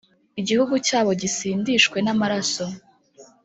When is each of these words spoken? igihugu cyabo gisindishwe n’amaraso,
igihugu 0.41 0.73
cyabo 0.87 1.11
gisindishwe 1.21 1.97
n’amaraso, 2.05 2.65